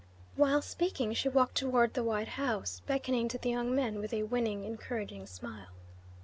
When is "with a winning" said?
3.99-4.63